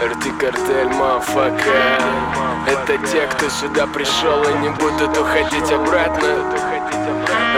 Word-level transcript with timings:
Черти 0.00 0.30
картель, 0.30 0.88
мафака 0.88 1.98
Это 2.66 2.96
те, 3.06 3.26
кто 3.26 3.50
сюда 3.50 3.86
пришел 3.86 4.42
и 4.44 4.62
не 4.62 4.70
будут 4.70 5.14
уходить 5.18 5.70
обратно. 5.70 6.28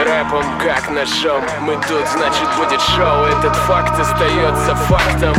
Рэпом 0.03 0.43
как 0.59 0.89
ножом. 0.91 1.41
Мы 1.61 1.75
тут, 1.87 2.05
значит 2.13 2.49
будет 2.57 2.81
шоу. 2.81 3.27
Этот 3.27 3.55
факт 3.55 3.97
остается 3.97 4.75
фактом. 4.75 5.33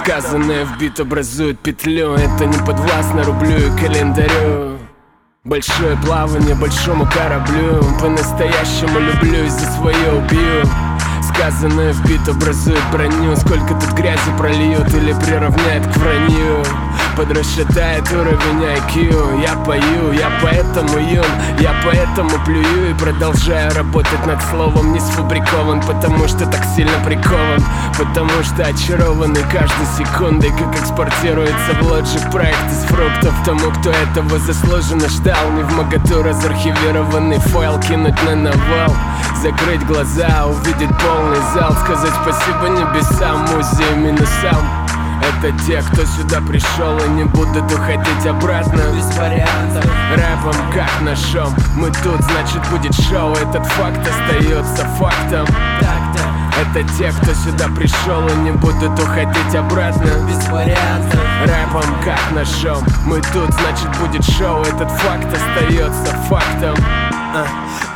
Сказанное 0.00 0.64
в 0.64 0.78
бит 0.78 0.98
образует 0.98 1.60
петлю. 1.60 2.14
Это 2.14 2.46
не 2.46 2.56
подвластно 2.56 3.24
рублю 3.24 3.58
и 3.58 3.78
календарю. 3.78 4.78
Большое 5.44 5.94
плавание 5.98 6.54
большому 6.54 7.04
кораблю. 7.04 7.82
По-настоящему 8.00 8.98
люблю 8.98 9.44
и 9.44 9.48
за 9.48 9.70
свое 9.72 10.12
убью 10.12 10.87
Сказанное 11.38 11.92
в 11.92 12.28
образует 12.28 12.82
броню. 12.90 13.36
Сколько 13.36 13.68
тут 13.74 13.92
грязи 13.92 14.18
прольют 14.36 14.92
или 14.92 15.12
приравняет 15.12 15.86
к 15.86 15.96
вранью. 15.96 16.64
Подрасчитает 17.16 18.10
уровень 18.12 18.64
IQ 18.64 19.42
Я 19.42 19.54
пою, 19.64 20.12
я 20.12 20.30
поэтому 20.42 20.98
юн 20.98 21.24
Я 21.60 21.74
поэтому 21.84 22.30
плюю 22.44 22.90
и 22.90 22.94
продолжаю 22.94 23.72
работать 23.74 24.26
над 24.26 24.42
словом. 24.50 24.92
Не 24.92 24.98
сфабрикован, 24.98 25.80
потому 25.82 26.26
что 26.26 26.44
так 26.44 26.64
сильно 26.74 26.98
прикован. 27.04 27.62
Потому 27.96 28.42
что 28.42 28.64
очарованный 28.64 29.44
каждой 29.44 29.86
секундой 29.96 30.50
Как 30.50 30.74
экспортируется 30.74 31.72
в 31.80 31.82
лоджик 31.88 32.32
проект 32.32 32.66
из 32.68 32.82
фруктов. 32.88 33.32
Тому, 33.44 33.70
кто 33.70 33.90
этого 33.90 34.40
заслуженно 34.40 35.08
ждал 35.08 35.52
Не 35.56 35.62
в 35.62 35.76
моготу 35.76 36.20
разархивированный 36.20 37.38
файл 37.38 37.78
кинуть 37.78 38.20
на 38.24 38.34
навал 38.34 38.92
Закрыть 39.42 39.86
глаза, 39.86 40.46
увидеть 40.46 40.90
полный 40.98 41.40
зал 41.54 41.72
Сказать 41.84 42.12
спасибо 42.22 42.68
небесам, 42.70 43.42
музею 43.42 43.96
минусам. 43.98 44.88
Это 45.22 45.56
те, 45.64 45.80
кто 45.80 46.04
сюда 46.04 46.40
пришел 46.40 46.98
и 46.98 47.08
не 47.10 47.22
будут 47.22 47.72
уходить 47.72 48.26
обратно. 48.26 48.80
Без 48.92 49.16
вариантов 49.16 49.84
Рэпом 50.12 50.72
как 50.74 50.90
ножом 51.02 51.54
Мы 51.76 51.88
тут, 52.02 52.20
значит 52.22 52.68
будет 52.70 52.94
шоу. 52.94 53.32
Этот 53.34 53.64
факт 53.66 54.00
остается 54.00 54.84
фактом. 54.98 55.46
Так-то 55.80 56.22
Это 56.60 56.88
те, 56.98 57.12
кто 57.12 57.32
сюда 57.34 57.68
пришел 57.76 58.26
и 58.26 58.36
не 58.38 58.50
будут 58.50 58.98
уходить 58.98 59.54
обратно. 59.54 60.10
Без 60.26 60.48
вариантов 60.48 61.20
Рэпом 61.44 61.94
как 62.04 62.32
ножом 62.32 62.84
Мы 63.04 63.20
тут, 63.32 63.52
значит 63.54 63.88
будет 64.00 64.24
шоу. 64.24 64.62
Этот 64.62 64.90
факт 64.90 65.28
остается 65.32 66.16
фактом 66.28 66.74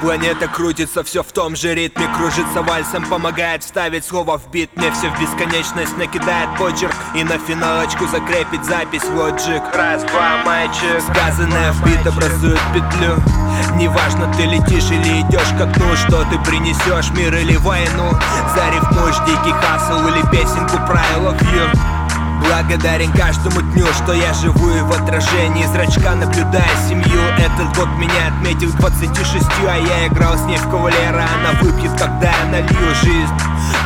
Планета 0.01 0.49
крутится, 0.49 1.03
все 1.05 1.23
в 1.23 1.33
том 1.33 1.55
же 1.57 1.75
ритме 1.75 2.07
Кружится 2.17 2.63
вальсом, 2.63 3.05
помогает 3.07 3.63
вставить 3.63 4.05
слово 4.05 4.39
в 4.39 4.51
бит. 4.51 4.71
Мне 4.77 4.91
все 4.91 5.11
в 5.11 5.21
бесконечность 5.21 5.97
накидает 5.97 6.49
почерк 6.59 6.95
И 7.15 7.25
на 7.25 7.39
финалочку 7.39 8.07
закрепить 8.07 8.65
запись 8.65 9.05
лоджик. 9.05 9.63
Раз, 9.75 10.03
два, 10.05 10.43
мальчик. 10.45 11.01
Сказанное 11.01 11.73
в 11.73 11.85
бит 11.85 12.07
образует 12.07 12.61
петлю. 12.75 13.17
Неважно, 13.77 14.33
ты 14.35 14.43
летишь 14.43 14.91
или 14.91 15.21
идешь 15.21 15.53
к 15.57 15.61
окну 15.61 15.95
Что 15.97 16.25
ты 16.25 16.39
принесешь, 16.51 17.11
мир 17.11 17.35
или 17.35 17.57
войну. 17.57 18.11
Зарифмуешь 18.55 19.19
дикий 19.27 19.53
хасл 19.53 20.07
или 20.09 20.23
песенку 20.31 20.77
правила 20.87 21.33
view 21.35 22.02
Благодарен 22.43 23.12
каждому 23.12 23.62
дню, 23.73 23.87
что 23.93 24.12
я 24.12 24.35
живу 24.35 24.71
и 24.71 24.81
в 24.81 24.93
отражении 24.93 25.65
зрачка 25.67 26.15
наблюдая 26.15 26.69
семью. 26.89 27.21
Этот 27.39 27.77
год 27.77 27.89
меня 27.98 28.29
отметил 28.29 28.73
26, 28.73 29.47
а 29.69 29.77
я 29.77 30.09
играл 30.09 30.37
с 30.37 30.43
ней 30.43 30.57
в 30.57 30.69
кавалера. 30.69 31.25
Она 31.39 31.61
выпьет, 31.61 31.93
когда 31.93 32.31
я 32.31 32.45
налью 32.51 32.95
жизнь. 33.03 33.33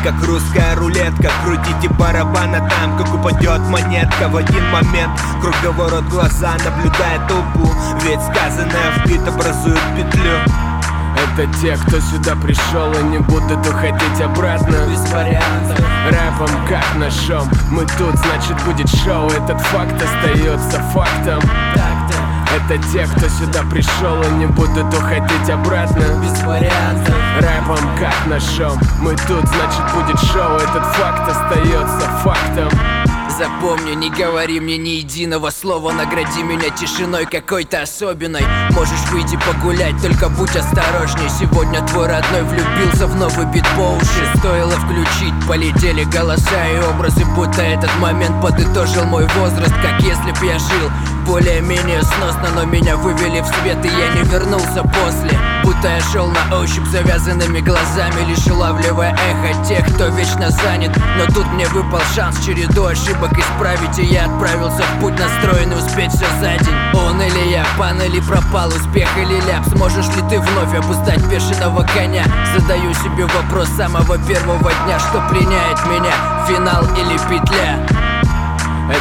Как 0.03 0.15
русская 0.25 0.75
рулетка, 0.77 1.31
крутите 1.45 1.89
барабана 1.91 2.69
там, 2.71 2.97
как 2.97 3.15
упадет 3.15 3.61
монетка. 3.69 4.29
В 4.29 4.37
один 4.37 4.65
момент 4.71 5.13
круговорот 5.41 6.05
глаза 6.05 6.57
наблюдая 6.65 7.21
толпу. 7.29 7.71
Ведь 8.03 8.21
сказанное 8.23 8.93
в 8.97 9.07
бит 9.07 9.27
образует 9.29 9.81
петлю 9.97 10.76
это 11.17 11.53
те, 11.61 11.77
кто 11.77 12.01
сюда 12.01 12.35
пришел 12.37 12.93
и 12.93 13.03
не 13.05 13.19
будут 13.19 13.67
уходить 13.67 14.21
обратно. 14.23 14.77
Без 14.89 15.13
вариантов 15.13 15.79
Рэпом 16.07 16.67
как 16.69 16.95
ножом 16.97 17.49
Мы 17.71 17.85
тут, 17.99 18.17
значит 18.17 18.57
будет 18.65 18.89
шоу. 18.89 19.29
Этот 19.29 19.61
факт 19.61 19.95
остается 19.95 20.81
фактом. 20.93 21.41
Так-то 21.75 22.75
Это 22.75 22.83
те, 22.93 23.07
кто 23.07 23.29
сюда 23.29 23.63
пришел 23.71 24.23
и 24.23 24.35
не 24.37 24.47
будут 24.47 24.93
уходить 24.95 25.51
обратно. 25.51 26.05
Без 26.23 26.43
вариантов 26.43 27.15
Рэпом 27.39 27.97
как 27.99 28.27
ножом 28.27 28.79
Мы 29.01 29.17
тут, 29.27 29.47
значит 29.47 29.95
будет 29.95 30.21
шоу. 30.21 30.57
Этот 30.57 30.85
факт 30.95 31.29
остается 31.29 32.09
фактом 32.23 33.16
Запомни, 33.39 33.95
не 33.95 34.09
говори 34.09 34.61
мне 34.61 34.79
ни 34.79 34.89
единого 34.89 35.51
слова 35.51 35.93
Награди 35.93 36.43
меня 36.43 36.71
тишиной 36.71 37.27
какой-то 37.27 37.83
особенной. 37.83 38.41
Можешь 38.71 39.11
выйти 39.11 39.39
погулять, 39.47 40.01
только 40.01 40.31
будь 40.31 40.57
осторожней. 40.57 41.29
Сегодня 41.29 41.87
твой 41.87 42.07
родной 42.07 42.45
влюбился 42.45 43.07
в 43.07 43.15
новый 43.15 43.45
бит 43.53 43.65
по 43.77 43.95
уши. 43.95 44.39
Стоило 44.39 44.71
включить, 44.71 45.35
полетели 45.47 46.05
голоса 46.05 46.67
и 46.67 46.79
образы 46.79 47.27
Будто 47.35 47.61
этот 47.61 47.95
момент 47.99 48.41
подытожил 48.41 49.05
мой 49.05 49.27
возраст 49.37 49.75
Как 49.83 50.01
если 50.01 50.33
б 50.33 50.47
я 50.47 50.59
жил 50.59 50.91
более-менее 51.27 52.03
сносно 52.03 52.49
Но 52.55 52.65
меня 52.65 52.97
вывели 52.97 53.41
в 53.41 53.47
свет 53.47 53.85
и 53.85 53.89
я 53.89 54.15
не 54.15 54.23
вернулся 54.29 54.83
после 54.83 55.39
Будто 55.65 55.89
я 55.89 56.01
шел 56.01 56.29
на 56.29 56.59
ощупь 56.59 56.87
завязанными 56.87 57.61
глазами 57.61 58.25
Лишь 58.29 58.47
улавливая 58.47 59.13
эхо 59.13 59.65
тех, 59.65 59.85
кто 59.95 60.07
вечно 60.07 60.51
занят 60.51 60.97
Но 61.19 61.27
тут 61.35 61.47
мне 61.53 61.67
выпал 61.69 62.01
шанс 62.15 62.45
череду 62.45 62.87
ошибок 62.87 63.33
исправить 63.33 63.99
И 63.99 64.05
я 64.05 64.27
отправился 64.27 64.83
в 64.83 65.01
путь 65.01 65.19
настроенный 65.19 65.77
успеть 65.77 66.13
все 66.13 66.27
за 66.41 66.65
день 66.65 66.75
Он 66.95 67.21
или 67.21 67.51
я, 67.51 67.67
пан 67.77 68.01
или 68.01 68.21
пропал, 68.21 68.69
успех 68.69 69.09
или 69.19 69.41
ляп 69.47 69.67
Сможешь 69.67 70.09
ли 70.09 70.23
ты 70.31 70.39
вновь 70.39 70.75
обуздать 70.75 71.25
бешеного 71.27 71.83
коня? 71.95 72.25
Задаю 72.57 72.95
себе 72.95 73.27
вопрос 73.27 73.69
самого 73.77 74.19
первого 74.19 74.71
дня 74.85 74.99
Что 74.99 75.21
пленяет 75.29 75.85
меня, 75.87 76.47
финал 76.47 76.85
или 76.97 77.19
петля? 77.29 77.96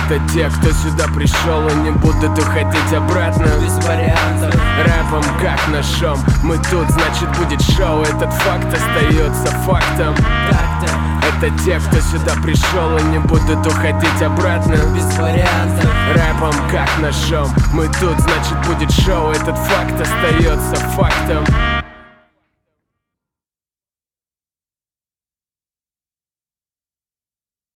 Это 0.08 0.22
те, 0.32 0.48
кто 0.50 0.72
сюда 0.72 1.06
пришел. 1.16 1.68
И 1.68 1.74
не 1.82 1.90
будут 1.90 2.38
уходить 2.38 2.94
обратно. 2.96 3.48
Без 3.60 3.74
вариантов 3.84 4.54
Рэпом 4.54 5.24
как 5.42 5.68
ножом. 5.70 6.20
Мы 6.44 6.58
тут, 6.58 6.88
значит 6.92 7.28
будет 7.40 7.60
шоу. 7.62 8.04
Этот 8.04 8.32
факт 8.32 8.68
остается 8.72 9.48
фактом. 9.66 10.16
Так-то 10.52 10.92
Это 11.28 11.64
те, 11.64 11.80
кто 11.80 12.00
сюда 12.02 12.34
пришел. 12.44 12.98
И 13.00 13.04
не 13.04 13.18
будут 13.18 13.66
уходить 13.66 14.22
обратно. 14.22 14.76
Без 14.94 15.18
вариантов 15.18 15.90
Рэпом 16.14 16.54
как 16.70 16.90
ножом. 17.00 17.50
Мы 17.74 17.88
тут, 18.00 18.20
значит 18.20 18.68
будет 18.68 18.92
шоу. 18.92 19.32
Этот 19.32 19.58
факт 19.58 20.00
остается 20.00 20.76
фактом 20.96 21.44